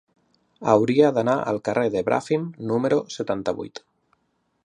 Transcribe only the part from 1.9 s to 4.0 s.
de Bràfim número setanta-vuit.